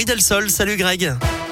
[0.00, 0.48] Amaury Delsol.
[0.48, 1.49] Salut Greg.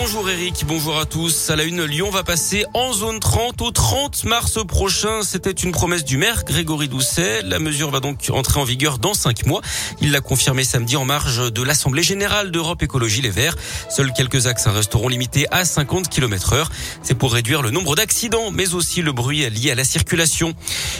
[0.00, 1.50] Bonjour Eric, bonjour à tous.
[1.50, 5.22] À la une, Lyon va passer en zone 30 au 30 mars prochain.
[5.22, 7.42] C'était une promesse du maire Grégory Doucet.
[7.44, 9.60] La mesure va donc entrer en vigueur dans cinq mois.
[10.00, 13.54] Il l'a confirmé samedi en marge de l'Assemblée générale d'Europe Écologie Les Verts.
[13.88, 16.70] Seuls quelques axes resteront limités à 50 km heure.
[17.02, 20.54] C'est pour réduire le nombre d'accidents, mais aussi le bruit lié à la circulation.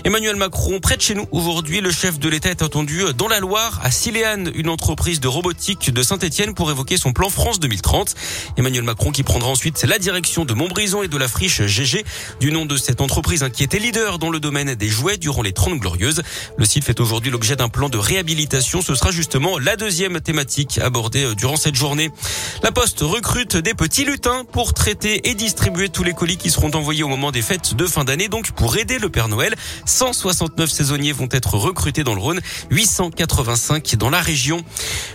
[0.05, 3.41] Emmanuel Macron, près de chez nous aujourd'hui, le chef de l'État est attendu dans la
[3.41, 8.15] Loire, à Siléane, une entreprise de robotique de Saint-Etienne pour évoquer son plan France 2030.
[8.57, 12.05] Emmanuel Macron qui prendra ensuite la direction de Montbrison et de la friche GG,
[12.41, 15.53] du nom de cette entreprise qui était leader dans le domaine des jouets durant les
[15.53, 16.23] 30 glorieuses.
[16.57, 18.83] Le site fait aujourd'hui l'objet d'un plan de réhabilitation.
[18.83, 22.11] Ce sera justement la deuxième thématique abordée euh, durant cette journée.
[22.63, 26.71] La Poste recrute des petits lutins pour traiter et distribuer tous les colis qui seront
[26.71, 29.55] envoyés au moment des fêtes de fin d'année, donc pour aider le Père Noël.
[29.87, 32.41] 169 saisonniers vont être recrutés dans le Rhône,
[32.71, 34.65] 885 dans la région.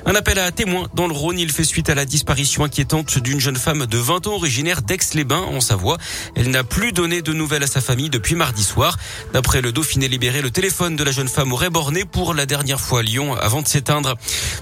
[0.06, 3.40] Un appel à témoins dans le Rhône, il fait suite à la disparition inquiétante d'une
[3.40, 5.98] jeune jeune femme de 20 ans originaire d'Aix-les-Bains en Savoie.
[6.36, 8.96] Elle n'a plus donné de nouvelles à sa famille depuis mardi soir.
[9.34, 12.80] D'après le Dauphiné libéré, le téléphone de la jeune femme aurait borné pour la dernière
[12.80, 14.14] fois à Lyon avant de s'éteindre.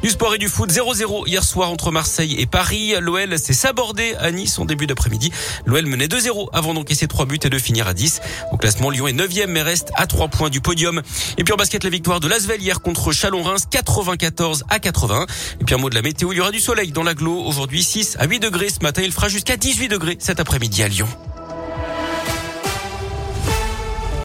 [0.04, 2.94] Du sport et du foot 0-0 hier soir entre Marseille et Paris.
[3.02, 5.34] L'OL s'est sabordé à Nice en début d'après-midi.
[5.66, 8.22] L'OL menait 2-0 avant d'encaisser 3 buts et de finir à 10.
[8.54, 11.02] Au classement, Lyon est 9e mais reste à 3 points du podium.
[11.38, 15.26] Et puis en basket, la victoire de Lasvel hier contre Chalon-Reims 94 à 80.
[15.60, 17.84] Et puis un mot de la météo, il y aura du soleil dans l'agglo aujourd'hui
[17.84, 19.02] 6 à 8 degrés ce matin.
[19.04, 21.08] Il fera jusqu'à 18 degrés cet après-midi à Lyon.